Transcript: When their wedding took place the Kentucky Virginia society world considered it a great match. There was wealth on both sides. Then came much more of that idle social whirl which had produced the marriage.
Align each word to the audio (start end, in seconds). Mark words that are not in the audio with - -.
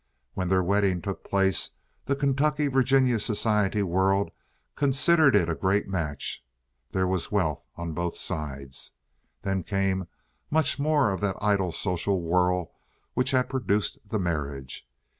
When 0.33 0.47
their 0.49 0.63
wedding 0.63 0.99
took 1.03 1.23
place 1.23 1.69
the 2.05 2.15
Kentucky 2.15 2.65
Virginia 2.69 3.19
society 3.19 3.83
world 3.83 4.31
considered 4.75 5.35
it 5.35 5.47
a 5.47 5.53
great 5.53 5.87
match. 5.87 6.43
There 6.91 7.05
was 7.07 7.31
wealth 7.31 7.67
on 7.75 7.93
both 7.93 8.17
sides. 8.17 8.93
Then 9.43 9.61
came 9.61 10.07
much 10.49 10.79
more 10.79 11.11
of 11.11 11.21
that 11.21 11.37
idle 11.39 11.71
social 11.71 12.19
whirl 12.23 12.71
which 13.13 13.29
had 13.29 13.47
produced 13.47 13.99
the 14.03 14.17
marriage. 14.17 14.89